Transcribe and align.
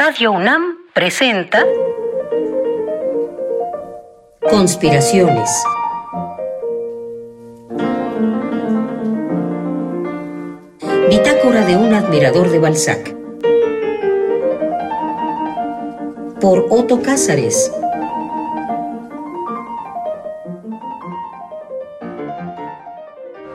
Radio 0.00 0.30
UNAM 0.30 0.76
presenta 0.94 1.66
Conspiraciones. 4.48 5.50
Bitácora 11.10 11.64
de 11.64 11.76
un 11.76 11.94
admirador 11.94 12.48
de 12.48 12.60
Balzac. 12.60 13.12
Por 16.40 16.66
Otto 16.70 17.02
Cázares. 17.02 17.72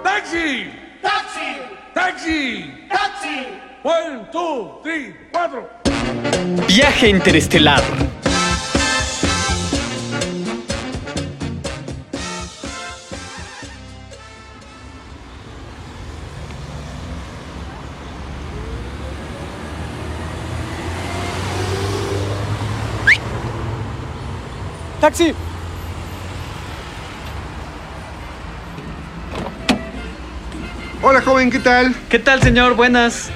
¡Taxi! 0.03 0.69
¡Taxi! 1.01 1.57
¡Taxi! 1.93 2.87
¡Taxi! 2.89 3.47
One, 3.81 4.27
two, 4.29 4.81
three, 4.83 5.15
cuatro. 5.31 5.82
Viaje 6.67 7.07
interestelar. 7.07 7.81
¡Taxi! 24.99 25.33
Hola 31.01 31.21
joven, 31.21 31.49
¿qué 31.51 31.59
tal? 31.59 31.95
¿Qué 32.09 32.19
tal, 32.19 32.41
señor? 32.41 32.75
Buenas. 32.75 33.31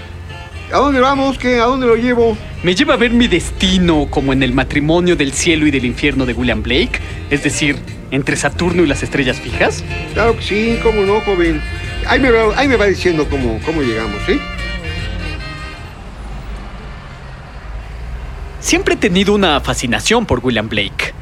¿A 0.72 0.80
dónde 0.80 1.00
vamos? 1.00 1.38
¿Qué? 1.38 1.62
¿A 1.62 1.66
dónde 1.66 1.88
lo 1.88 1.96
llevo? 1.96 2.38
Me 2.62 2.76
lleva 2.76 2.96
a 2.96 2.98
ver 2.98 3.12
mi 3.12 3.30
destino 3.30 4.08
como 4.10 4.34
en 4.34 4.44
el 4.44 4.52
matrimonio 4.52 5.16
del 5.16 5.32
cielo 5.32 5.66
y 5.66 5.72
del 5.72 5.86
infierno 5.86 6.26
de 6.26 6.34
William 6.34 6.62
Blake, 6.62 7.00
es 7.30 7.42
decir, 7.42 7.78
entre 8.12 8.36
Saturno 8.36 8.84
y 8.84 8.88
las 8.88 9.02
estrellas 9.02 9.40
fijas. 9.40 9.82
Claro 10.14 10.36
que 10.36 10.44
sí, 10.44 10.80
cómo 10.84 11.04
no, 11.04 11.22
joven. 11.22 11.62
Ahí 12.06 12.20
me 12.20 12.32
va, 12.32 12.54
ahí 12.58 12.68
me 12.68 12.76
va 12.76 12.86
diciendo 12.86 13.26
cómo, 13.30 13.62
cómo 13.66 13.82
llegamos, 13.82 14.18
¿eh? 14.28 14.40
Siempre 18.60 18.96
he 18.96 18.98
tenido 18.98 19.34
una 19.34 19.62
fascinación 19.62 20.26
por 20.26 20.44
William 20.44 20.68
Blake. 20.68 21.14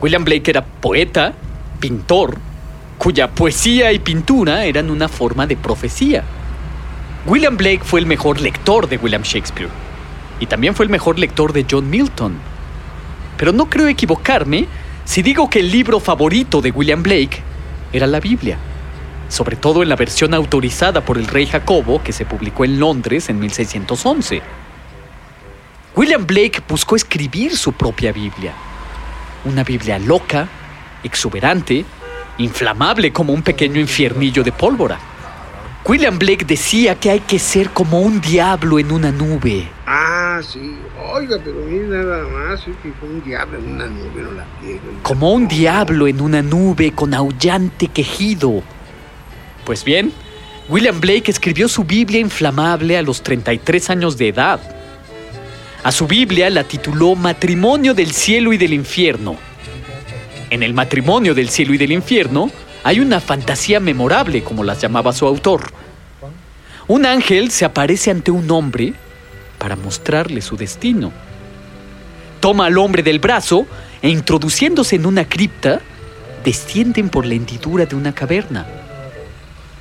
William 0.00 0.24
Blake 0.24 0.48
era 0.48 0.64
poeta, 0.64 1.32
pintor, 1.80 2.38
cuya 2.98 3.32
poesía 3.32 3.90
y 3.90 3.98
pintura 3.98 4.64
eran 4.64 4.90
una 4.90 5.08
forma 5.08 5.48
de 5.48 5.56
profecía. 5.56 6.22
William 7.26 7.58
Blake 7.58 7.82
fue 7.84 8.00
el 8.00 8.06
mejor 8.06 8.40
lector 8.40 8.88
de 8.88 8.96
William 8.96 9.22
Shakespeare 9.22 9.68
y 10.40 10.46
también 10.46 10.74
fue 10.74 10.86
el 10.86 10.90
mejor 10.90 11.18
lector 11.18 11.52
de 11.52 11.66
John 11.70 11.90
Milton. 11.90 12.38
Pero 13.36 13.52
no 13.52 13.68
creo 13.68 13.88
equivocarme 13.88 14.66
si 15.04 15.20
digo 15.20 15.50
que 15.50 15.60
el 15.60 15.70
libro 15.70 16.00
favorito 16.00 16.62
de 16.62 16.70
William 16.70 17.02
Blake 17.02 17.42
era 17.92 18.06
la 18.06 18.20
Biblia, 18.20 18.56
sobre 19.28 19.56
todo 19.56 19.82
en 19.82 19.90
la 19.90 19.96
versión 19.96 20.32
autorizada 20.32 21.02
por 21.02 21.18
el 21.18 21.26
rey 21.26 21.44
Jacobo 21.44 22.02
que 22.02 22.14
se 22.14 22.24
publicó 22.24 22.64
en 22.64 22.80
Londres 22.80 23.28
en 23.28 23.38
1611. 23.38 24.40
William 25.94 26.26
Blake 26.26 26.62
buscó 26.66 26.96
escribir 26.96 27.54
su 27.54 27.74
propia 27.74 28.12
Biblia, 28.12 28.54
una 29.44 29.62
Biblia 29.62 29.98
loca, 29.98 30.48
exuberante, 31.04 31.84
inflamable 32.38 33.12
como 33.12 33.34
un 33.34 33.42
pequeño 33.42 33.78
infiernillo 33.78 34.42
de 34.42 34.52
pólvora. 34.52 35.09
William 35.86 36.18
Blake 36.18 36.44
decía 36.44 36.94
que 36.94 37.10
hay 37.10 37.20
que 37.20 37.38
ser 37.38 37.70
como 37.70 38.00
un 38.00 38.20
diablo 38.20 38.78
en 38.78 38.92
una 38.92 39.10
nube. 39.10 39.68
Ah, 39.86 40.40
sí. 40.42 40.76
Oiga, 41.12 41.38
pero 41.42 41.56
mire 41.66 41.86
nada 41.86 42.24
más, 42.28 42.60
es 42.60 42.76
que 42.82 42.92
fue 43.00 43.08
un 43.08 43.24
diablo 43.24 43.58
en 43.58 43.72
una 43.72 43.86
nube, 43.86 44.22
no 44.22 44.32
la 44.32 44.46
quiero. 44.60 44.80
Como 45.02 45.32
un 45.32 45.48
diablo 45.48 46.06
en 46.06 46.20
una 46.20 46.42
nube 46.42 46.92
con 46.92 47.14
aullante 47.14 47.88
quejido. 47.88 48.62
Pues 49.64 49.82
bien, 49.82 50.12
William 50.68 51.00
Blake 51.00 51.30
escribió 51.30 51.66
su 51.66 51.82
Biblia 51.84 52.20
inflamable 52.20 52.96
a 52.96 53.02
los 53.02 53.22
33 53.22 53.90
años 53.90 54.16
de 54.18 54.28
edad. 54.28 54.60
A 55.82 55.90
su 55.90 56.06
Biblia 56.06 56.50
la 56.50 56.64
tituló 56.64 57.16
Matrimonio 57.16 57.94
del 57.94 58.12
cielo 58.12 58.52
y 58.52 58.58
del 58.58 58.74
infierno. 58.74 59.36
En 60.50 60.62
el 60.62 60.74
matrimonio 60.74 61.34
del 61.34 61.48
cielo 61.48 61.72
y 61.72 61.78
del 61.78 61.92
infierno 61.92 62.50
hay 62.82 63.00
una 63.00 63.20
fantasía 63.20 63.80
memorable, 63.80 64.42
como 64.42 64.64
las 64.64 64.80
llamaba 64.80 65.12
su 65.12 65.26
autor. 65.26 65.72
Un 66.88 67.06
ángel 67.06 67.50
se 67.50 67.64
aparece 67.64 68.10
ante 68.10 68.30
un 68.30 68.50
hombre 68.50 68.94
para 69.58 69.76
mostrarle 69.76 70.40
su 70.40 70.56
destino. 70.56 71.12
Toma 72.40 72.66
al 72.66 72.78
hombre 72.78 73.02
del 73.02 73.18
brazo 73.18 73.66
e 74.02 74.08
introduciéndose 74.08 74.96
en 74.96 75.06
una 75.06 75.28
cripta, 75.28 75.80
descienden 76.42 77.10
por 77.10 77.26
la 77.26 77.34
hendidura 77.34 77.84
de 77.84 77.94
una 77.94 78.14
caverna. 78.14 78.66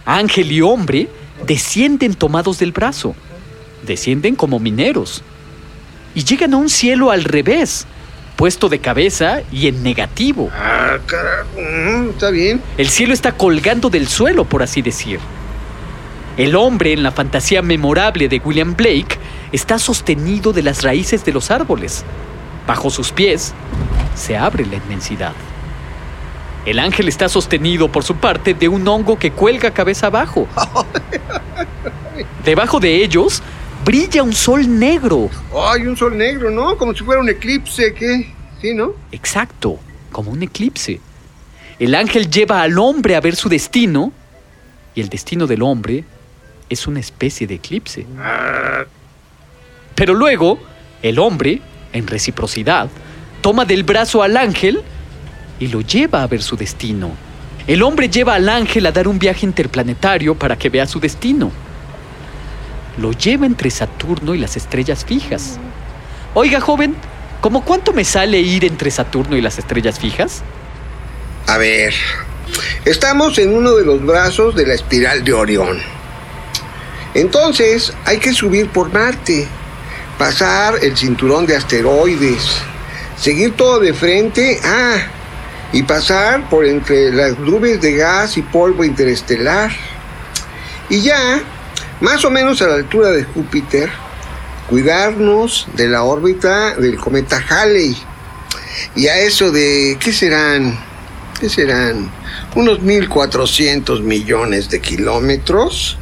Ángel 0.06 0.52
y 0.52 0.62
hombre 0.62 1.08
descienden 1.48 2.16
tomados 2.16 2.60
del 2.60 2.74
brazo, 2.74 3.16
descienden 3.86 4.36
como 4.36 4.60
mineros, 4.60 5.24
y 6.14 6.24
llegan 6.24 6.54
a 6.54 6.58
un 6.58 6.70
cielo 6.70 7.12
al 7.12 7.24
revés, 7.24 7.86
puesto 8.40 8.70
de 8.70 8.80
cabeza 8.80 9.42
y 9.52 9.68
en 9.68 9.84
negativo. 9.84 10.50
Ah, 10.54 10.98
carajo, 11.06 12.10
está 12.10 12.30
bien. 12.30 12.62
El 12.78 12.88
cielo 12.88 13.14
está 13.14 13.34
colgando 13.34 13.90
del 13.90 14.08
suelo, 14.08 14.46
por 14.46 14.64
así 14.64 14.82
decir. 14.82 15.20
El 16.38 16.56
hombre 16.56 16.94
en 16.94 17.04
la 17.04 17.12
fantasía 17.12 17.62
memorable 17.62 18.30
de 18.30 18.42
William 18.42 18.78
Blake 18.78 19.20
está 19.52 19.78
sostenido 19.78 20.54
de 20.54 20.64
las 20.64 20.84
raíces 20.84 21.26
de 21.26 21.34
los 21.34 21.52
árboles. 21.52 22.06
Bajo 22.66 22.90
sus 22.90 23.12
pies 23.12 23.54
se 24.16 24.38
abre 24.38 24.66
la 24.66 24.78
inmensidad. 24.78 25.34
El 26.66 26.80
ángel 26.80 27.10
está 27.10 27.28
sostenido 27.28 27.92
por 27.92 28.06
su 28.06 28.16
parte 28.16 28.54
de 28.54 28.70
un 28.70 28.88
hongo 28.88 29.20
que 29.20 29.32
cuelga 29.32 29.72
cabeza 29.72 30.08
abajo. 30.08 30.48
Debajo 32.46 32.80
de 32.80 33.04
ellos 33.04 33.44
brilla 33.86 34.24
un 34.24 34.34
sol 34.34 34.80
negro. 34.80 35.30
Ay, 35.56 35.88
un 35.88 35.98
sol 35.98 36.18
negro, 36.18 36.52
¿no? 36.52 36.78
Como 36.78 36.94
si 36.94 37.04
fuera 37.04 37.22
un 37.22 37.30
eclipse, 37.30 37.94
¿qué? 37.94 38.34
Sí, 38.62 38.74
¿no? 38.74 38.94
Exacto, 39.12 39.80
como 40.12 40.32
un 40.32 40.44
eclipse. 40.44 41.00
El 41.80 41.96
ángel 41.96 42.30
lleva 42.30 42.62
al 42.62 42.78
hombre 42.78 43.16
a 43.16 43.22
ver 43.22 43.36
su 43.36 43.48
destino 43.48 44.12
y 44.96 45.02
el 45.02 45.10
destino 45.10 45.48
del 45.48 45.62
hombre 45.62 46.04
es 46.70 46.88
una 46.88 47.00
especie 47.00 47.48
de 47.48 47.56
eclipse. 47.56 48.06
Pero 49.96 50.14
luego, 50.14 50.60
el 51.02 51.20
hombre, 51.20 51.62
en 51.94 52.06
reciprocidad, 52.06 52.90
toma 53.42 53.66
del 53.66 53.84
brazo 53.84 54.22
al 54.22 54.38
ángel 54.38 54.82
y 55.60 55.68
lo 55.68 55.82
lleva 55.82 56.24
a 56.24 56.28
ver 56.28 56.42
su 56.42 56.56
destino. 56.56 57.12
El 57.68 57.84
hombre 57.84 58.10
lleva 58.10 58.36
al 58.36 58.50
ángel 58.50 58.86
a 58.86 58.92
dar 58.92 59.08
un 59.08 59.20
viaje 59.20 59.46
interplanetario 59.46 60.36
para 60.36 60.58
que 60.58 60.70
vea 60.70 60.86
su 60.86 61.00
destino. 61.00 61.52
Lo 63.00 63.14
lleva 63.14 63.46
entre 63.46 63.70
Saturno 63.70 64.36
y 64.36 64.40
las 64.40 64.58
estrellas 64.58 65.06
fijas. 65.06 65.58
Oiga, 66.34 66.60
joven, 66.60 66.96
¿cómo 67.40 67.64
cuánto 67.64 67.94
me 67.94 68.04
sale 68.04 68.40
ir 68.40 68.66
entre 68.66 68.92
Saturno 68.92 69.38
y 69.38 69.42
las 69.42 69.58
estrellas 69.58 69.98
fijas? 69.98 70.42
A 71.48 71.58
ver, 71.58 71.94
estamos 72.84 73.38
en 73.38 73.56
uno 73.56 73.76
de 73.76 73.86
los 73.86 74.06
brazos 74.06 74.54
de 74.54 74.68
la 74.68 74.74
espiral 74.74 75.24
de 75.24 75.32
Orión. 75.32 75.80
Entonces 77.14 77.94
hay 78.04 78.18
que 78.18 78.34
subir 78.34 78.68
por 78.68 78.92
Marte, 78.92 79.48
pasar 80.18 80.76
el 80.81 80.98
cinturón 80.98 81.46
de 81.46 81.56
asteroides, 81.56 82.44
seguir 83.18 83.56
todo 83.56 83.80
de 83.80 83.94
frente, 83.94 84.60
ah, 84.64 84.98
y 85.72 85.84
pasar 85.84 86.50
por 86.50 86.66
entre 86.66 87.14
las 87.14 87.40
nubes 87.40 87.80
de 87.80 87.94
gas 87.94 88.36
y 88.36 88.42
polvo 88.42 88.84
interestelar. 88.84 89.72
Y 90.90 91.02
ya, 91.02 91.42
más 92.02 92.24
o 92.26 92.30
menos 92.30 92.62
a 92.62 92.68
la 92.68 92.76
altura 92.76 93.12
de 93.12 93.24
Júpiter, 93.24 93.90
cuidarnos 94.70 95.68
de 95.76 95.88
la 95.88 96.04
órbita 96.04 96.76
del 96.76 96.98
cometa 96.98 97.44
Halley. 97.50 97.98
Y 98.96 99.07
a 99.07 99.19
eso 99.19 99.51
de, 99.51 99.98
¿qué 100.00 100.13
serán? 100.13 100.80
¿Qué 101.40 101.50
serán? 101.50 102.12
Unos 102.56 102.80
1.400 102.81 104.01
millones 104.01 104.69
de 104.69 104.80
kilómetros. 104.80 105.98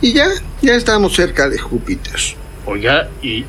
Y 0.00 0.12
ya, 0.12 0.28
ya 0.62 0.74
estamos 0.74 1.14
cerca 1.14 1.48
de 1.48 1.58
Júpiter. 1.58 2.20
Oiga, 2.66 3.08
¿y, 3.22 3.44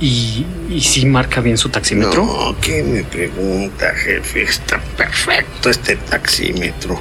y, 0.00 0.46
y 0.70 0.80
si 0.80 1.06
marca 1.06 1.40
bien 1.40 1.58
su 1.58 1.68
taxímetro? 1.68 2.24
No, 2.24 2.56
¿qué 2.60 2.82
me 2.82 3.04
pregunta, 3.04 3.92
jefe? 3.94 4.42
Está 4.42 4.80
perfecto 4.96 5.70
este 5.70 5.96
taxímetro. 5.96 7.00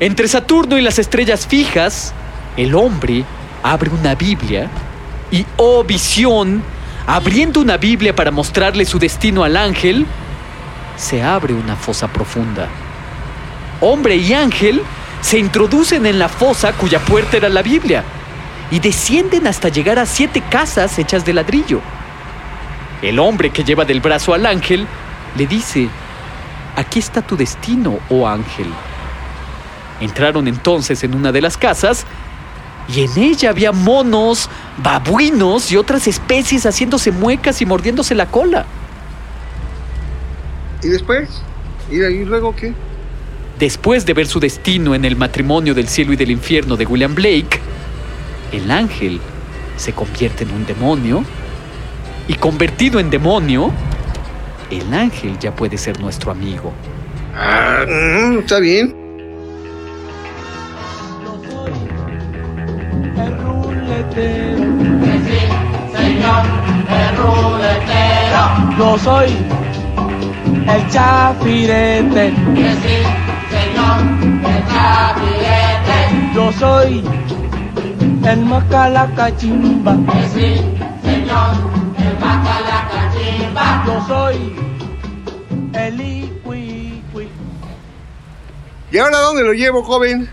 Entre 0.00 0.26
Saturno 0.26 0.76
y 0.76 0.82
las 0.82 0.98
estrellas 0.98 1.46
fijas, 1.46 2.12
el 2.56 2.74
hombre 2.74 3.24
abre 3.62 3.90
una 3.90 4.16
Biblia 4.16 4.68
y, 5.30 5.46
oh 5.56 5.84
visión, 5.84 6.62
abriendo 7.06 7.60
una 7.60 7.76
Biblia 7.76 8.14
para 8.14 8.32
mostrarle 8.32 8.84
su 8.86 8.98
destino 8.98 9.44
al 9.44 9.56
ángel, 9.56 10.04
se 10.96 11.22
abre 11.22 11.54
una 11.54 11.76
fosa 11.76 12.08
profunda. 12.08 12.68
Hombre 13.80 14.16
y 14.16 14.32
ángel 14.32 14.82
se 15.20 15.38
introducen 15.38 16.06
en 16.06 16.18
la 16.18 16.28
fosa 16.28 16.72
cuya 16.72 16.98
puerta 16.98 17.36
era 17.36 17.48
la 17.48 17.62
Biblia 17.62 18.02
y 18.72 18.80
descienden 18.80 19.46
hasta 19.46 19.68
llegar 19.68 20.00
a 20.00 20.06
siete 20.06 20.40
casas 20.40 20.98
hechas 20.98 21.24
de 21.24 21.34
ladrillo. 21.34 21.80
El 23.00 23.20
hombre 23.20 23.50
que 23.50 23.62
lleva 23.62 23.84
del 23.84 24.00
brazo 24.00 24.34
al 24.34 24.44
ángel 24.44 24.88
le 25.36 25.46
dice, 25.46 25.88
aquí 26.74 26.98
está 26.98 27.22
tu 27.22 27.36
destino, 27.36 28.00
oh 28.08 28.26
ángel. 28.26 28.66
Entraron 30.00 30.48
entonces 30.48 31.04
en 31.04 31.14
una 31.14 31.32
de 31.32 31.40
las 31.40 31.56
casas 31.56 32.04
y 32.88 33.04
en 33.04 33.16
ella 33.16 33.50
había 33.50 33.72
monos, 33.72 34.48
babuinos 34.78 35.70
y 35.72 35.76
otras 35.76 36.06
especies 36.06 36.64
haciéndose 36.64 37.10
muecas 37.10 37.62
y 37.62 37.66
mordiéndose 37.66 38.14
la 38.14 38.26
cola. 38.26 38.66
¿Y 40.82 40.88
después? 40.88 41.42
¿Y, 41.90 42.02
y 42.02 42.24
luego 42.24 42.54
qué? 42.54 42.74
Después 43.58 44.04
de 44.04 44.14
ver 44.14 44.26
su 44.26 44.40
destino 44.40 44.94
en 44.94 45.04
el 45.04 45.16
matrimonio 45.16 45.74
del 45.74 45.88
cielo 45.88 46.12
y 46.12 46.16
del 46.16 46.30
infierno 46.30 46.76
de 46.76 46.84
William 46.86 47.14
Blake, 47.14 47.60
el 48.52 48.70
ángel 48.70 49.20
se 49.76 49.92
convierte 49.92 50.44
en 50.44 50.50
un 50.50 50.66
demonio 50.66 51.24
y 52.28 52.34
convertido 52.34 53.00
en 53.00 53.10
demonio, 53.10 53.70
el 54.70 54.92
ángel 54.92 55.38
ya 55.38 55.54
puede 55.54 55.78
ser 55.78 56.00
nuestro 56.00 56.30
amigo. 56.30 56.72
Ah, 57.34 57.84
mm, 57.86 58.38
está 58.40 58.58
bien. 58.58 59.03
Ruletero. 67.16 68.44
Yo 68.78 68.98
soy 68.98 69.36
el 70.68 70.88
chafirete. 70.90 72.32
Yo 76.34 76.52
soy 76.52 77.04
el 78.24 78.44
macalacachimba. 78.44 79.96
Yo 83.86 84.06
soy 84.06 84.54
el 85.74 86.00
icuicui. 86.00 87.28
¿Y 88.90 88.98
ahora 88.98 89.18
dónde 89.18 89.42
lo 89.42 89.52
llevo, 89.52 89.82
joven? 89.82 90.28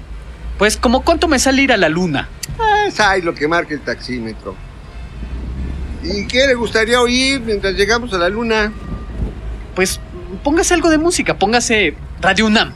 Pues 0.58 0.78
como 0.78 1.02
cuánto 1.02 1.28
me 1.28 1.40
sale 1.40 1.64
ir 1.64 1.72
a 1.74 1.78
la 1.78 1.90
luna. 1.90 2.30
Es 2.92 3.00
ahí 3.00 3.22
lo 3.22 3.34
que 3.34 3.48
marca 3.48 3.74
el 3.74 3.80
taxímetro. 3.80 4.54
¿Y 6.04 6.28
qué 6.28 6.46
le 6.46 6.56
gustaría 6.56 7.00
oír 7.00 7.40
mientras 7.40 7.74
llegamos 7.74 8.12
a 8.12 8.18
la 8.18 8.28
luna? 8.28 8.74
Pues 9.74 10.02
póngase 10.44 10.74
algo 10.74 10.90
de 10.90 10.98
música, 10.98 11.40
póngase 11.40 11.96
Radio 12.20 12.48
UNAM. 12.48 12.74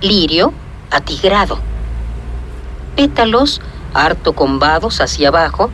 Lirio 0.00 0.52
atigrado. 0.90 1.60
Pétalos 2.96 3.60
harto 3.94 4.32
combados 4.32 5.00
hacia 5.00 5.28
abajo, 5.28 5.70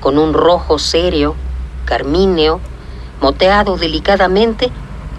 con 0.00 0.18
un 0.18 0.34
rojo 0.34 0.80
serio, 0.80 1.36
carmíneo, 1.84 2.58
moteado 3.20 3.76
delicadamente, 3.76 4.72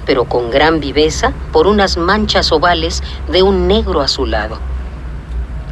pero 0.05 0.25
con 0.25 0.50
gran 0.51 0.79
viveza 0.79 1.33
por 1.51 1.67
unas 1.67 1.97
manchas 1.97 2.51
ovales 2.51 3.03
de 3.31 3.44
un 3.44 3.67
negro 3.67 4.01
azulado. 4.01 4.57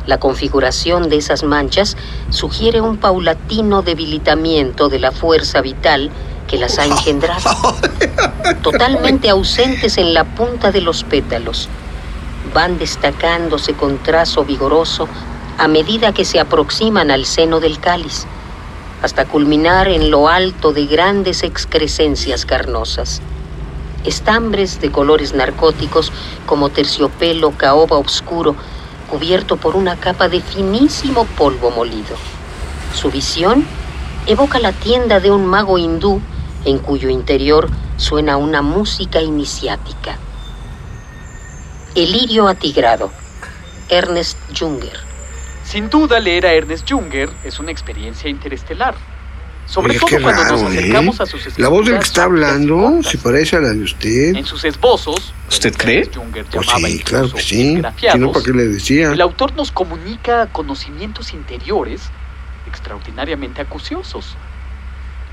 La 0.08 0.20
configuración 0.20 1.10
de 1.10 1.18
esas 1.18 1.44
manchas 1.44 1.96
sugiere 2.32 2.82
un 2.82 2.98
paulatino 2.98 3.84
debilitamiento 3.84 4.90
de 4.90 5.00
la 5.00 5.12
fuerza 5.12 5.62
vital 5.62 6.10
que 6.48 6.58
las 6.58 6.80
ha 6.80 6.86
engendrado, 6.86 7.50
totalmente 8.64 9.30
ausentes 9.30 9.98
en 9.98 10.14
la 10.14 10.24
punta 10.24 10.72
de 10.72 10.82
los 10.82 11.04
pétalos. 11.04 11.70
Van 12.54 12.80
destacándose 12.80 13.74
con 13.74 14.00
trazo 14.00 14.44
vigoroso 14.44 15.08
a 15.58 15.68
medida 15.68 16.14
que 16.14 16.26
se 16.26 16.40
aproximan 16.40 17.12
al 17.12 17.26
seno 17.26 17.60
del 17.60 17.80
cáliz, 17.80 18.26
hasta 19.04 19.26
culminar 19.26 19.88
en 19.88 20.10
lo 20.10 20.28
alto 20.28 20.74
de 20.74 20.88
grandes 20.88 21.44
excrescencias 21.44 22.46
carnosas. 22.46 23.22
Estambres 24.04 24.82
de 24.82 24.92
colores 24.92 25.34
narcóticos 25.34 26.12
como 26.46 26.70
terciopelo, 26.70 27.52
caoba 27.52 27.98
oscuro, 27.98 28.56
cubierto 29.10 29.58
por 29.58 29.76
una 29.76 29.96
capa 29.98 30.30
de 30.30 30.42
finísimo 30.42 31.26
polvo 31.26 31.70
molido. 31.70 32.16
Su 32.96 33.12
visión 33.12 33.66
evoca 34.26 34.60
la 34.60 34.72
tienda 34.72 35.20
de 35.20 35.32
un 35.32 35.46
mago 35.46 35.78
hindú 35.78 36.22
en 36.66 36.80
cuyo 36.80 37.10
interior 37.10 37.70
suena 37.98 38.38
una 38.38 38.62
música 38.62 39.22
iniciática. 39.22 40.18
El 41.94 42.12
lirio 42.12 42.48
atigrado. 42.48 43.12
Ernest 43.90 44.38
Junger. 44.58 44.98
Sin 45.66 45.90
duda, 45.90 46.20
leer 46.20 46.46
a 46.46 46.54
Ernest 46.54 46.90
Junger 46.90 47.30
es 47.44 47.60
una 47.60 47.72
experiencia 47.72 48.30
interestelar. 48.30 48.96
Sobre 49.72 49.92
Oye, 49.92 50.00
todo 50.00 50.22
cuando 50.22 50.44
nos 50.44 50.64
acercamos 50.64 51.20
¿eh? 51.20 51.24
a 51.24 51.26
sus 51.26 51.58
La 51.58 51.70
voz 51.70 51.86
del 51.86 51.98
que 51.98 52.04
está 52.04 52.24
hablando, 52.26 53.02
si 53.04 53.16
parece 53.16 53.56
a 53.56 53.62
la 53.62 53.70
de 53.70 53.84
usted. 53.84 54.36
En 54.36 54.46
sus 54.46 54.66
esbozos, 54.66 55.34
¿Usted 55.48 55.74
cree? 55.78 56.10
Pues 56.52 56.68
sí, 56.68 57.00
claro 57.00 57.32
que 57.32 57.42
sí. 57.42 57.82
Si 58.12 58.18
no, 58.18 58.34
¿para 58.34 58.44
qué 58.44 58.52
le 58.52 58.68
decía? 58.68 59.14
El 59.14 59.22
autor 59.22 59.54
nos 59.56 59.72
comunica 59.72 60.48
conocimientos 60.48 61.32
interiores 61.32 62.02
extraordinariamente 62.68 63.62
acuciosos. 63.62 64.36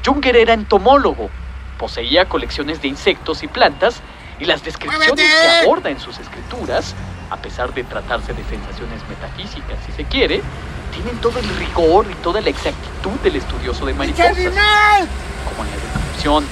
Junger 0.06 0.36
era 0.36 0.54
entomólogo, 0.54 1.30
poseía 1.76 2.26
colecciones 2.26 2.80
de 2.80 2.86
insectos 2.88 3.42
y 3.42 3.48
plantas 3.48 4.02
y 4.38 4.44
las 4.44 4.62
descripciones 4.62 5.12
que 5.12 5.62
aborda 5.64 5.90
en 5.90 5.98
sus 5.98 6.16
escrituras, 6.18 6.94
a 7.30 7.36
pesar 7.38 7.74
de 7.74 7.82
tratarse 7.82 8.32
de 8.34 8.44
sensaciones 8.44 9.00
metafísicas, 9.08 9.78
si 9.84 9.92
se 9.92 10.04
quiere, 10.04 10.42
tienen 11.02 11.20
todo 11.20 11.38
el 11.38 11.48
rigor 11.56 12.06
y 12.10 12.14
toda 12.22 12.40
la 12.40 12.50
exactitud 12.50 13.12
del 13.22 13.36
estudioso 13.36 13.86
de 13.86 13.94
mariposas, 13.94 14.36
como 14.36 15.64
en 15.64 15.70
la 15.70 15.76
descripción 15.76 16.44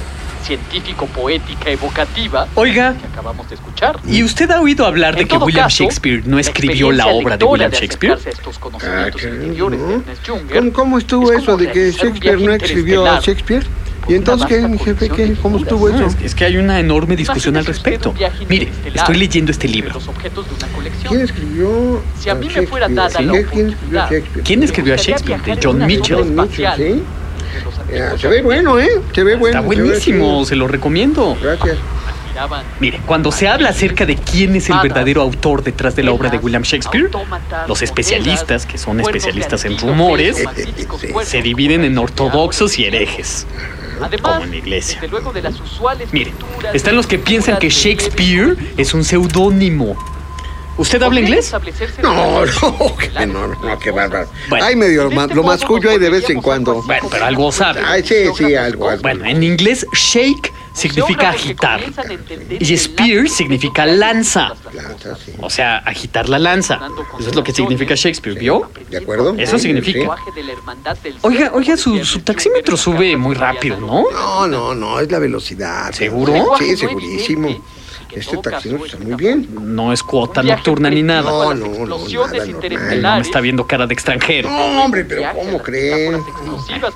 científico-poética 0.45 1.71
evocativa 1.71 2.47
Oiga, 2.55 2.95
que 2.95 3.07
acabamos 3.09 3.49
de 3.49 3.57
escuchar. 3.57 3.99
¿y 4.07 4.23
usted 4.23 4.49
ha 4.53 4.61
oído 4.61 4.87
hablar 4.87 5.17
de 5.17 5.27
que 5.27 5.37
William 5.37 5.65
caso, 5.65 5.83
Shakespeare 5.83 6.23
no 6.25 6.39
escribió 6.39 6.93
la 6.93 7.09
obra 7.09 7.37
de 7.37 7.45
William 7.45 7.71
de 7.73 7.77
Shakespeare? 7.79 8.13
a 8.25 8.31
estos 8.31 8.57
conocimientos 8.61 9.23
Ah, 9.25 9.29
interiores 9.29 9.81
de 9.81 10.17
Junger 10.25 10.59
¿Cómo, 10.59 10.73
cómo 10.73 10.99
estuvo 10.99 11.33
es 11.33 11.39
eso 11.39 11.53
como 11.53 11.59
de 11.59 11.73
que 11.73 11.91
Shakespeare 11.91 12.39
no 12.41 12.53
escribió 12.53 13.05
a 13.07 13.19
Shakespeare? 13.21 13.67
¿Y 14.09 14.15
entonces 14.15 14.47
qué, 14.47 14.61
mi 14.69 14.79
jefe? 14.79 15.09
¿Qué? 15.09 15.35
¿Cómo 15.43 15.59
estuvo 15.59 15.89
eso? 15.89 16.07
es, 16.07 16.17
es 16.23 16.35
que 16.35 16.45
hay 16.45 16.57
una 16.57 16.79
enorme 16.79 17.17
discusión 17.17 17.57
al 17.57 17.65
respecto. 17.67 18.15
Mire, 18.49 18.71
estoy 18.95 19.17
leyendo 19.17 19.51
este 19.51 19.69
libro. 19.69 19.95
los 19.95 20.09
objetos 20.09 20.47
de 20.49 20.55
una 20.55 20.69
colección. 20.75 21.09
¿Quién 21.09 21.21
escribió 21.23 22.03
Si 22.19 22.29
a 22.31 22.35
mí 22.35 22.49
a 22.49 22.61
me 22.61 22.67
fuera 22.67 22.89
Shakespeare? 22.89 22.95
dada 22.95 23.19
¿Sí? 23.19 23.25
la 23.25 23.33
¿Quién 23.33 23.43
escribió 23.43 23.65
oportunidad 23.65 24.11
Shakespeare? 24.11 24.45
¿Quién 24.45 24.63
escribió 24.63 24.95
a 24.95 24.97
Shakespeare? 24.97 25.43
De 25.43 25.59
John 25.63 25.87
Mitchell. 25.87 26.17
John 26.19 26.37
Mitchell, 26.37 26.73
¿sí? 26.77 26.83
antiguos 26.83 28.21
se 28.21 28.29
ve 28.29 28.43
bueno, 28.43 28.79
¿eh? 28.79 29.01
Se 29.15 29.25
ve 29.25 29.37
bueno. 29.37 29.59
Está 29.59 29.67
buenísimo, 29.67 30.45
se 30.45 30.57
lo 30.57 30.69
recomiendo. 30.69 31.37
Gracias. 31.41 31.77
Mire, 32.81 33.01
cuando 33.07 33.33
se 33.33 33.49
habla 33.49 33.71
acerca 33.71 34.05
de 34.05 34.17
quién 34.17 34.57
es 34.57 34.69
el 34.69 34.77
verdadero 34.83 35.23
autor 35.23 35.63
detrás 35.63 35.97
de 35.97 36.03
la 36.03 36.13
obra 36.13 36.29
de 36.29 36.37
William 36.37 36.63
Shakespeare, 36.63 37.09
los 37.67 37.81
especialistas, 37.81 38.67
que 38.67 38.77
son 38.77 39.01
especialistas 39.01 39.65
en 39.65 39.79
rumores, 39.79 40.45
se 41.25 41.43
dividen 41.43 41.85
en 41.85 41.97
ortodoxos 41.97 42.79
y 42.79 42.85
herejes. 42.85 43.47
Además, 44.01 44.33
como 44.33 44.45
en 44.45 44.51
la 44.51 44.57
iglesia. 44.57 45.01
desde 45.01 45.09
luego 45.09 45.33
de 45.33 45.43
las 45.43 45.61
usuales 45.61 46.13
Mire, 46.13 46.33
están 46.73 46.97
los 46.97 47.07
que 47.07 47.19
piensan 47.19 47.59
que 47.59 47.69
Shakespeare 47.69 48.57
es 48.77 48.95
un 48.95 49.05
seudónimo. 49.05 49.97
¿Usted 50.79 51.03
habla 51.03 51.21
¿Podrían 51.21 51.39
inglés? 51.39 51.55
No, 52.03 52.45
no, 52.45 52.97
que 52.97 53.27
no, 53.27 53.47
no, 53.47 53.79
qué 53.79 53.91
bárbaro. 53.91 54.29
Bueno. 54.49 54.65
Ay, 54.67 54.77
medio, 54.77 55.09
este 55.09 55.35
lo 55.35 55.43
modo 55.43 55.43
mascullo 55.45 55.91
hay 55.91 55.99
de 55.99 56.11
vez 56.11 56.29
en 56.29 56.43
cuando. 56.43 56.83
Bueno, 56.83 57.09
pero 57.11 57.25
algo 57.25 57.51
sabe. 57.51 57.81
Ay, 57.85 58.03
sí, 58.05 58.27
sí, 58.37 58.55
algo, 58.55 58.91
algo. 58.91 59.03
Bueno, 59.03 59.25
en 59.25 59.43
inglés 59.43 59.87
shake 59.93 60.53
significa 60.77 61.31
agitar. 61.31 61.81
Y 62.61 62.77
spear 62.77 63.29
significa 63.29 63.87
lanza. 63.87 64.53
O 65.41 65.51
sea, 65.51 65.79
agitar 65.79 66.29
la 66.29 66.39
lanza. 66.39 66.81
Eso 67.19 67.31
es 67.31 67.35
lo 67.35 67.43
que 67.43 67.53
significa 67.53 67.95
Shakespeare, 67.95 68.39
¿vio? 68.39 68.71
¿De 68.91 68.99
acuerdo? 68.99 69.35
Eso 69.39 69.59
significa. 69.59 70.17
Oiga, 71.23 71.51
oiga, 71.55 71.77
su, 71.77 72.05
su 72.05 72.21
taxímetro 72.21 72.77
sube 72.77 73.17
muy 73.17 73.35
rápido, 73.35 73.81
¿no? 73.81 74.05
No, 74.11 74.47
no, 74.47 74.75
no, 74.75 75.01
es 75.01 75.11
la 75.11 75.19
velocidad. 75.19 75.93
¿Seguro? 75.93 76.53
Sí, 76.59 76.77
segurísimo. 76.77 77.49
Este 78.13 78.37
taxímetro 78.39 78.87
está 78.87 78.99
muy 78.99 79.15
bien. 79.15 79.49
No 79.61 79.93
es 79.93 80.03
cuota 80.03 80.43
nocturna 80.43 80.91
ni 80.91 81.03
nada. 81.03 81.31
No, 81.31 81.55
no, 81.55 81.67
no, 81.87 81.97
explosiones 81.97 83.01
nada. 83.03 83.17
Me 83.17 83.23
está 83.23 83.41
viendo 83.41 83.67
cara 83.67 83.87
de 83.87 83.95
extranjero. 83.95 84.49
No, 84.49 84.85
hombre, 84.85 85.05
pero 85.05 85.23
¿cómo 85.35 85.59
creen? 85.63 86.23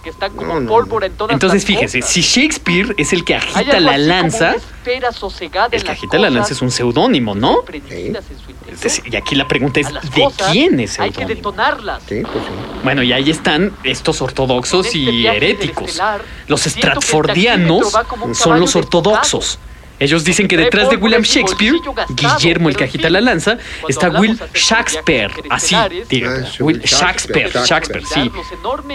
que 0.03 0.11
están 0.11 0.33
como 0.33 0.55
No, 0.55 0.61
no, 0.61 0.69
pólvora 0.69 1.07
en 1.07 1.13
todas 1.13 1.33
Entonces 1.33 1.65
fíjese, 1.65 2.03
si 2.03 2.21
Shakespeare 2.23 2.95
es 2.97 3.13
el 3.13 3.25
que 3.25 3.35
agita 3.35 3.81
la 3.81 3.99
lanza, 3.99 4.55
el 4.85 5.85
que 5.85 5.91
agita 5.91 6.19
la 6.19 6.31
lanza 6.31 6.53
es 6.53 6.63
un 6.63 6.71
seudónimo, 6.71 7.35
¿no? 7.35 7.63
prendidas 7.63 8.25
en 8.31 8.39
su 8.39 8.51
interior. 8.51 8.75
Es 8.75 8.81
decir, 8.81 9.05
y 9.13 9.17
aquí 9.17 9.35
la 9.35 9.47
pregunta 9.47 9.81
es, 9.81 9.89
¿de 9.93 10.29
quién 10.51 10.81
es 10.81 10.99
Hay 10.99 11.11
que 11.11 11.17
seudónimo? 11.17 11.37
detonarlas. 11.37 12.03
Sí, 12.09 12.23
pues 12.23 12.45
sí. 12.45 12.51
Bueno, 12.83 13.03
y 13.03 13.13
ahí 13.13 13.31
están 13.31 13.73
estos 13.85 14.23
ortodoxos 14.23 14.87
este 14.87 14.99
y 14.99 15.27
heréticos. 15.27 16.01
Los 16.47 16.63
stratfordianos 16.63 17.93
son 18.33 18.61
los 18.61 18.75
ortodoxos. 18.77 19.59
Ellos 20.01 20.25
dicen 20.25 20.49
que 20.49 20.57
detrás 20.57 20.89
de 20.89 20.97
William 20.97 21.23
Shakespeare, 21.23 21.75
Guillermo 22.09 22.71
el 22.71 22.77
fin, 22.77 23.11
la 23.11 23.21
lanza, 23.21 23.59
está 23.87 24.09
Will 24.09 24.39
Shakespeare. 24.55 25.31
Así, 25.51 25.77
sí, 26.09 26.25
Will 26.59 26.81
Shakespeare, 26.81 27.51
Shakespeare, 27.67 28.05
sí. 28.07 28.31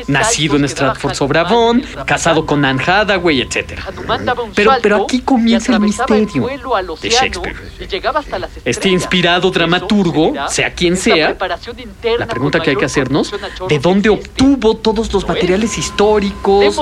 Nacido 0.07 0.55
en 0.55 0.67
saltos 0.67 0.73
que 0.73 0.81
daba 0.81 0.93
Stratford 0.95 1.13
sobre 1.13 1.39
Hanuman 1.39 1.53
Avon, 1.53 1.77
mientras 1.77 2.05
casado 2.05 2.45
con 2.45 2.65
Anne 2.65 2.81
Hathaway, 2.83 3.41
etc. 3.41 3.79
Pero- 4.55 4.71
pero 4.81 5.03
aquí 5.03 5.21
comienza 5.21 5.73
el 5.73 5.79
misterio 5.79 6.47
de 7.01 7.09
Shakespeare. 7.09 7.55
Este 8.65 8.89
inspirado 8.89 9.51
dramaturgo, 9.51 10.33
sea 10.49 10.73
quien 10.73 10.97
sea, 10.97 11.35
La 12.17 12.25
pregunta 12.25 12.59
que 12.59 12.71
hay 12.71 12.75
que 12.75 12.85
hacernos, 12.85 13.31
¿de 13.69 13.79
dónde 13.79 14.09
obtuvo 14.09 14.75
todos 14.77 15.13
los 15.13 15.23
Lo 15.23 15.29
es. 15.29 15.35
materiales 15.35 15.77
históricos, 15.77 16.81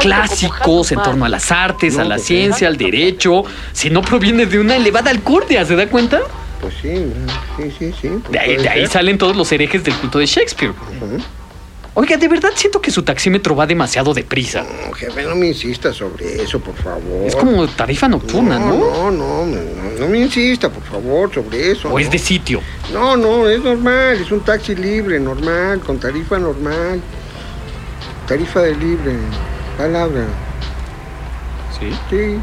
clásicos 0.00 0.92
en 0.92 1.02
torno 1.02 1.24
a 1.24 1.28
las 1.28 1.50
artes, 1.50 1.98
a 1.98 2.04
la 2.04 2.16
pues, 2.16 2.26
ciencia, 2.26 2.68
al 2.68 2.76
derecho, 2.76 3.44
si 3.72 3.90
no 3.90 4.02
proviene 4.02 4.46
de 4.46 4.58
una 4.58 4.76
elevada 4.76 5.10
alcurnia, 5.10 5.64
¿se 5.64 5.76
da 5.76 5.88
cuenta? 5.88 6.20
Pues 6.60 6.74
sí, 6.80 7.12
sí, 7.56 7.72
sí, 7.78 7.94
sí. 8.00 8.08
pues 8.08 8.30
De 8.30 8.38
ahí, 8.38 8.56
de 8.56 8.86
salen 8.86 9.18
todos 9.18 9.36
los 9.36 9.50
herejes 9.50 9.82
del 9.84 9.94
culto 9.94 10.18
de 10.18 10.26
Shakespeare. 10.26 10.72
Oiga, 11.94 12.16
de 12.16 12.26
verdad 12.26 12.50
siento 12.54 12.80
que 12.80 12.90
su 12.90 13.02
taxímetro 13.02 13.54
va 13.54 13.66
demasiado 13.66 14.14
deprisa. 14.14 14.62
No, 14.62 14.92
jefe, 14.92 15.24
no 15.24 15.34
me 15.34 15.48
insista 15.48 15.92
sobre 15.92 16.42
eso, 16.42 16.58
por 16.58 16.74
favor. 16.74 17.26
Es 17.26 17.36
como 17.36 17.66
tarifa 17.68 18.08
nocturna, 18.08 18.58
¿no? 18.58 18.78
No, 18.78 19.10
no, 19.10 19.44
no, 19.44 19.56
no, 19.56 20.00
no 20.00 20.08
me 20.08 20.20
insista, 20.20 20.70
por 20.70 20.82
favor, 20.84 21.34
sobre 21.34 21.72
eso. 21.72 21.90
O 21.90 21.98
es 21.98 22.10
de 22.10 22.18
sitio. 22.18 22.62
No, 22.94 23.14
no, 23.18 23.46
es 23.46 23.60
normal, 23.62 24.16
es 24.22 24.30
un 24.30 24.40
taxi 24.40 24.74
libre, 24.74 25.20
normal, 25.20 25.80
con 25.80 25.98
tarifa 25.98 26.38
normal. 26.38 27.02
Tarifa 28.26 28.60
de 28.60 28.74
libre, 28.74 29.12
palabra, 29.76 30.24
Sí. 31.78 31.90
sí. 32.08 32.38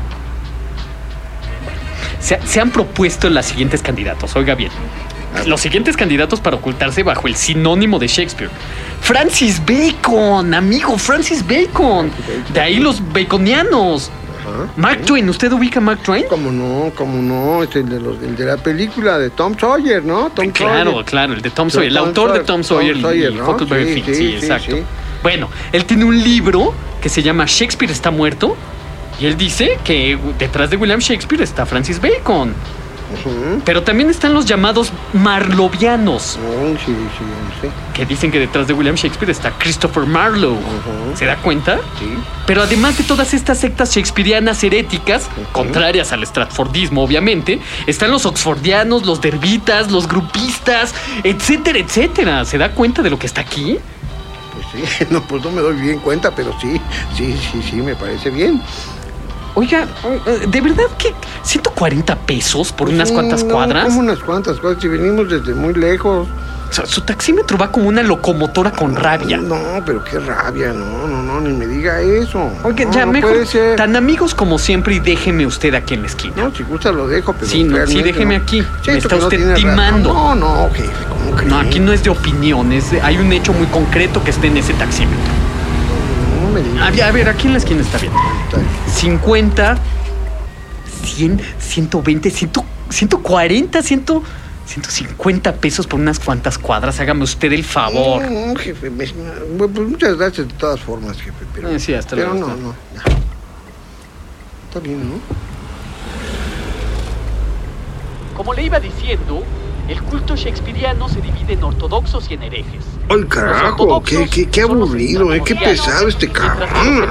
Se, 2.19 2.39
se 2.45 2.59
han 2.59 2.71
propuesto 2.71 3.29
los 3.29 3.45
siguientes 3.45 3.81
candidatos, 3.81 4.35
oiga 4.35 4.55
bien. 4.55 4.71
Los 5.45 5.61
siguientes 5.61 5.95
candidatos 5.95 6.39
para 6.41 6.55
ocultarse 6.57 7.03
bajo 7.03 7.27
el 7.27 7.35
sinónimo 7.35 7.99
de 7.99 8.07
Shakespeare. 8.07 8.49
Francis 9.01 9.61
Bacon, 9.65 10.53
amigo, 10.53 10.97
Francis 10.97 11.45
Bacon. 11.47 12.11
De 12.51 12.59
ahí 12.59 12.79
los 12.79 13.01
baconianos. 13.13 14.09
Ajá. 14.41 14.71
Mark 14.75 15.01
Twain, 15.05 15.29
¿usted 15.29 15.51
ubica 15.51 15.79
a 15.79 15.81
Mark 15.83 15.99
Twain? 16.01 16.25
¿Cómo 16.27 16.51
no? 16.51 16.91
¿Cómo 16.95 17.21
no? 17.21 17.61
Es 17.63 17.75
el 17.75 17.87
de, 17.87 17.99
los, 17.99 18.21
el 18.23 18.35
de 18.35 18.45
la 18.45 18.57
película 18.57 19.19
de 19.19 19.29
Tom 19.29 19.55
Sawyer, 19.57 20.03
¿no? 20.03 20.31
Tom 20.31 20.49
Claro, 20.49 20.91
Sawyer. 20.91 21.05
claro, 21.05 21.33
el 21.33 21.41
de 21.41 21.49
Tom 21.51 21.69
Sawyer, 21.69 21.89
el 21.89 21.95
Tom 21.97 22.07
autor 22.07 22.33
de 22.33 22.39
Tom 22.39 22.63
Sawyer, 22.63 22.93
Tom 22.93 23.01
Sawyer, 23.03 23.33
¿no? 23.33 23.57
Finn, 23.59 24.03
sí, 24.05 24.15
sí, 24.15 24.35
exacto. 24.35 24.77
sí. 24.77 24.83
Bueno, 25.21 25.49
él 25.71 25.85
tiene 25.85 26.05
un 26.05 26.21
libro 26.21 26.73
que 27.01 27.09
se 27.09 27.21
llama 27.21 27.45
Shakespeare 27.47 27.91
está 27.91 28.09
muerto 28.09 28.55
y 29.19 29.25
él 29.25 29.37
dice 29.37 29.77
que 29.83 30.17
detrás 30.37 30.69
de 30.69 30.77
William 30.77 30.99
Shakespeare 30.99 31.41
está 31.41 31.65
Francis 31.65 31.99
Bacon. 32.01 32.53
Pero 33.65 33.81
también 33.81 34.07
están 34.11 34.35
los 34.35 34.45
llamados 34.45 34.91
marlovianos, 35.13 36.37
No, 36.37 36.77
sí, 36.77 36.85
sí, 37.17 37.23
sé. 37.59 37.69
que 37.95 38.05
dicen 38.05 38.31
que 38.31 38.37
detrás 38.37 38.67
de 38.67 38.73
William 38.73 38.93
Shakespeare 38.93 39.31
está 39.31 39.49
Christopher 39.57 40.05
Marlowe. 40.05 40.59
¿Se 41.15 41.25
da 41.25 41.35
cuenta? 41.37 41.77
Sí. 41.97 42.05
Pero 42.45 42.61
además 42.61 42.99
de 42.99 43.03
todas 43.03 43.33
estas 43.33 43.57
sectas 43.57 43.95
shakespearianas 43.95 44.63
heréticas, 44.63 45.27
contrarias 45.53 46.11
al 46.11 46.23
stratfordismo 46.23 47.01
obviamente, 47.03 47.59
están 47.87 48.11
los 48.11 48.27
oxfordianos, 48.27 49.07
los 49.07 49.21
derbitas, 49.21 49.89
los 49.89 50.07
grupistas, 50.07 50.93
etcétera, 51.23 51.79
etcétera. 51.79 52.45
¿Se 52.45 52.59
da 52.59 52.73
cuenta 52.73 53.01
de 53.01 53.09
lo 53.09 53.17
que 53.17 53.25
está 53.25 53.41
aquí? 53.41 53.79
Pues 54.53 54.87
sí, 54.87 55.05
no, 55.09 55.23
pues 55.23 55.43
no 55.43 55.49
me 55.49 55.61
doy 55.61 55.75
bien 55.81 55.97
cuenta, 55.99 56.29
pero 56.29 56.53
sí, 56.61 56.79
sí, 57.17 57.35
sí, 57.51 57.63
sí, 57.67 57.75
me 57.77 57.95
parece 57.95 58.29
bien. 58.29 58.61
Oiga, 59.55 59.87
eh, 60.25 60.45
¿de 60.47 60.61
verdad 60.61 60.85
que 60.97 61.13
140 61.43 62.15
pesos 62.15 62.71
por 62.71 62.89
unas 62.89 63.09
Sí, 63.09 63.13
cuantas 63.13 63.43
no, 63.43 63.53
cuadras? 63.53 63.85
Como 63.85 63.99
unas 63.99 64.19
cuantas 64.19 64.59
cuadras, 64.59 64.81
si 64.81 64.87
venimos 64.87 65.29
desde 65.29 65.53
muy 65.53 65.73
lejos. 65.73 66.27
O 66.69 66.71
sea, 66.71 66.85
su 66.85 67.01
taxímetro 67.01 67.57
va 67.57 67.71
como 67.71 67.87
una 67.89 68.03
locomotora 68.03 68.69
con 68.71 68.95
rabia. 68.95 69.37
No, 69.37 69.57
pero 69.87 70.03
qué 70.03 70.19
rabia, 70.19 70.71
no, 70.71 71.07
no, 71.07 71.23
no, 71.23 71.41
ni 71.41 71.51
me 71.51 71.65
diga 71.65 71.99
eso. 71.99 72.51
Oiga, 72.63 72.85
no, 72.85 72.91
ya 72.91 73.05
no 73.07 73.11
mejor 73.11 73.31
puede 73.31 73.45
ser. 73.47 73.75
tan 73.75 73.95
amigos 73.95 74.35
como 74.35 74.59
siempre 74.59 74.93
y 74.93 74.99
déjeme 74.99 75.47
usted 75.47 75.73
aquí 75.73 75.95
en 75.95 76.01
la 76.01 76.07
esquina. 76.07 76.35
No, 76.37 76.51
si 76.55 76.61
gusta 76.61 76.91
lo 76.91 77.07
dejo, 77.07 77.33
pero 77.33 77.47
Sí, 77.47 77.63
no, 77.63 77.87
sí, 77.87 78.03
déjeme 78.03 78.35
aquí. 78.35 78.61
Me 78.85 78.97
está 78.99 79.15
usted 79.15 79.55
timando. 79.55 80.13
No, 80.13 80.35
no, 80.35 80.69
jefe, 80.71 80.91
¿cómo 81.09 81.35
cree? 81.35 81.49
No, 81.49 81.57
aquí 81.57 81.79
no 81.79 81.91
es 81.91 82.03
de 82.03 82.11
opiniones, 82.11 82.85
hay 83.01 83.17
un 83.17 83.33
hecho 83.33 83.51
muy 83.51 83.65
concreto 83.67 84.23
que 84.23 84.29
esté 84.29 84.45
en 84.45 84.57
ese 84.57 84.73
taxímetro. 84.75 85.17
No 86.49 86.55
me 86.55 86.61
diga. 86.63 86.87
A 86.87 86.91
ver, 86.91 87.03
a 87.03 87.11
ver, 87.11 87.29
aquí 87.29 87.45
en 87.47 87.53
la 87.53 87.59
esquina 87.59 87.81
está 87.81 87.97
bien. 87.99 88.11
50, 88.95 89.77
100, 91.03 91.41
120, 91.59 92.29
100, 92.31 92.51
140, 92.89 93.81
100, 93.83 94.05
150 94.65 95.53
pesos 95.55 95.85
por 95.85 95.99
unas 95.99 96.19
cuantas 96.19 96.57
cuadras. 96.57 96.99
Hágame 96.99 97.23
usted 97.23 97.53
el 97.53 97.63
favor. 97.63 98.23
No, 98.29 98.55
jefe, 98.55 98.89
me- 98.89 99.05
pues 99.05 99.71
muchas 99.87 100.17
gracias 100.17 100.47
de 100.47 100.53
todas 100.55 100.79
formas, 100.79 101.21
jefe, 101.21 101.45
pero... 101.53 101.69
Eh, 101.69 101.79
sí, 101.79 101.93
hasta 101.93 102.15
Pero 102.15 102.33
luego, 102.33 102.47
no, 102.47 102.53
hasta 102.53 102.63
no, 102.63 102.75
ya. 102.95 103.17
Está 104.67 104.79
bien, 104.79 105.07
¿no? 105.09 105.15
Como 108.35 108.53
le 108.53 108.63
iba 108.63 108.79
diciendo, 108.79 109.43
el 109.89 110.01
culto 110.03 110.35
shakespeariano 110.35 111.09
se 111.09 111.19
divide 111.19 111.53
en 111.53 111.63
ortodoxos 111.63 112.29
y 112.29 112.35
en 112.35 112.43
herejes. 112.43 112.85
¡Ay, 113.09 113.21
Los 113.21 113.25
carajo! 113.25 114.03
¡Qué, 114.03 114.61
aburrido, 114.61 115.33
eh! 115.33 115.41
¡Qué 115.43 115.55
pesado 115.55 116.07
este 116.07 116.31
cabrón! 116.31 117.09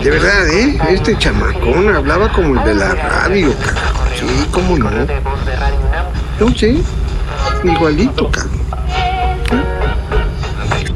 De 0.00 0.10
verdad, 0.10 0.48
¿eh? 0.48 0.78
Este 0.90 1.18
chamacón 1.18 1.94
hablaba 1.94 2.32
como 2.32 2.58
el 2.58 2.64
de 2.64 2.74
la 2.74 2.94
radio, 2.94 3.52
cabrón. 3.58 4.08
Sí, 4.16 4.48
cómo 4.52 4.78
no. 4.78 4.90
No 6.38 6.56
sé. 6.56 6.76
Igualito, 7.64 8.30
cabrón. 8.30 8.60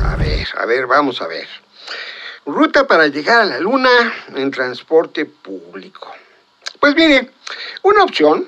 A 0.02 0.16
ver, 0.16 0.48
a 0.56 0.66
ver, 0.66 0.86
vamos 0.86 1.20
a 1.20 1.26
ver. 1.26 1.48
Ruta 2.46 2.86
para 2.86 3.08
llegar 3.08 3.42
a 3.42 3.44
la 3.44 3.58
luna 3.58 3.90
en 4.36 4.50
transporte 4.52 5.24
público. 5.26 6.12
Pues 6.78 6.94
mire, 6.94 7.30
una 7.82 8.04
opción 8.04 8.46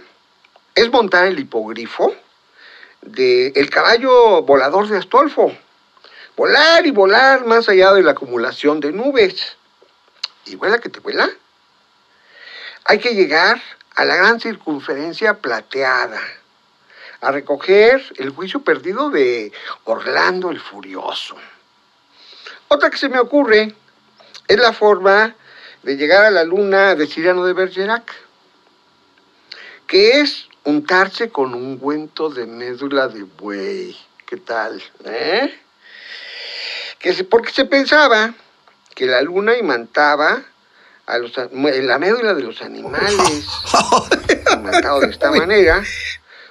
es 0.74 0.90
montar 0.90 1.26
el 1.26 1.38
hipogrifo 1.38 2.14
de 3.02 3.48
el 3.48 3.68
caballo 3.70 4.42
volador 4.42 4.88
de 4.88 4.98
Astolfo. 4.98 5.56
Volar 6.36 6.86
y 6.86 6.90
volar 6.90 7.44
más 7.44 7.68
allá 7.68 7.92
de 7.92 8.02
la 8.02 8.12
acumulación 8.12 8.80
de 8.80 8.92
nubes. 8.92 9.56
¿Y 10.46 10.56
vuela 10.56 10.78
que 10.78 10.88
te 10.88 11.00
vuela? 11.00 11.28
Hay 12.84 12.98
que 12.98 13.14
llegar 13.14 13.60
a 13.94 14.04
la 14.04 14.16
gran 14.16 14.40
circunferencia 14.40 15.34
plateada, 15.34 16.20
a 17.20 17.30
recoger 17.30 18.02
el 18.16 18.30
juicio 18.30 18.62
perdido 18.62 19.10
de 19.10 19.52
Orlando 19.84 20.50
el 20.50 20.58
Furioso. 20.58 21.36
Otra 22.68 22.90
que 22.90 22.96
se 22.96 23.10
me 23.10 23.20
ocurre 23.20 23.74
es 24.48 24.58
la 24.58 24.72
forma 24.72 25.36
de 25.82 25.96
llegar 25.96 26.24
a 26.24 26.30
la 26.30 26.44
luna 26.44 26.94
de 26.94 27.06
Ciriano 27.06 27.44
de 27.44 27.52
Bergerac, 27.52 28.10
que 29.86 30.20
es 30.20 30.48
untarse 30.64 31.30
con 31.30 31.54
un 31.54 31.62
ungüento 31.64 32.28
de 32.30 32.46
médula 32.46 33.08
de 33.08 33.22
buey. 33.24 33.96
¿Qué 34.26 34.36
tal? 34.36 34.82
¿Eh? 35.04 35.58
Que 36.98 37.12
se- 37.12 37.24
porque 37.24 37.50
se 37.52 37.64
pensaba 37.64 38.32
que 38.94 39.06
la 39.06 39.20
luna 39.22 39.56
imantaba 39.56 40.42
a 41.06 41.18
los, 41.18 41.32
la 41.36 41.98
médula 41.98 42.32
de 42.34 42.42
los 42.42 42.62
animales, 42.62 43.44
imantado 44.52 45.00
de 45.00 45.10
esta 45.10 45.30
manera, 45.30 45.82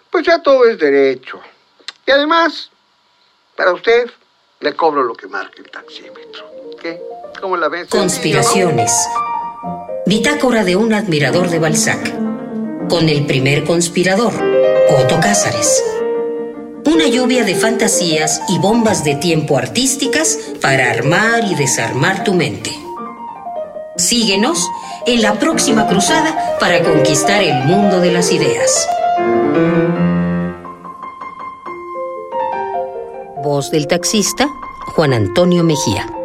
pues 0.10 0.26
ya 0.26 0.42
todo 0.42 0.66
es 0.66 0.78
derecho. 0.78 1.40
Y 2.06 2.12
además, 2.12 2.70
para 3.56 3.72
usted, 3.74 4.10
le 4.60 4.74
cobro 4.76 5.04
lo 5.04 5.14
que 5.16 5.28
marque 5.28 5.62
el 5.62 5.72
taxímetro. 5.72 6.52
¿Qué? 6.82 7.02
¿Cómo 7.40 7.56
la 7.58 7.70
ves? 7.70 7.88
Conspiraciones. 7.88 8.92
Bitácora 10.06 10.64
de 10.64 10.76
un 10.76 10.94
admirador 10.94 11.50
de 11.50 11.60
Balzac. 11.60 12.31
Con 12.92 13.08
el 13.08 13.26
primer 13.26 13.64
conspirador, 13.64 14.34
Otto 14.90 15.18
Cázares. 15.22 15.82
Una 16.86 17.08
lluvia 17.08 17.46
de 17.46 17.56
fantasías 17.56 18.42
y 18.50 18.60
bombas 18.60 19.06
de 19.06 19.16
tiempo 19.16 19.58
artísticas 19.58 20.38
para 20.62 20.92
armar 20.92 21.46
y 21.46 21.56
desarmar 21.56 22.26
tu 22.26 22.34
mente. 22.34 22.70
Síguenos 23.96 24.68
en 25.06 25.22
la 25.22 25.40
próxima 25.40 25.88
cruzada 25.88 26.58
para 26.60 26.84
conquistar 26.84 27.42
el 27.42 27.64
mundo 27.64 28.02
de 28.02 28.12
las 28.12 28.30
ideas. 28.34 28.86
Voz 33.42 33.72
del 33.72 33.88
taxista, 33.88 34.50
Juan 34.96 35.14
Antonio 35.14 35.64
Mejía. 35.64 36.21